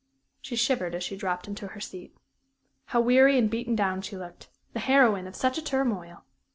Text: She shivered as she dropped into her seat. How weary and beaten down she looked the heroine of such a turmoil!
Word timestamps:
She 0.41 0.55
shivered 0.55 0.95
as 0.95 1.03
she 1.03 1.15
dropped 1.15 1.47
into 1.47 1.67
her 1.67 1.79
seat. 1.79 2.17
How 2.85 2.99
weary 2.99 3.37
and 3.37 3.47
beaten 3.51 3.75
down 3.75 4.01
she 4.01 4.17
looked 4.17 4.49
the 4.73 4.79
heroine 4.79 5.27
of 5.27 5.35
such 5.35 5.59
a 5.59 5.63
turmoil! 5.63 6.23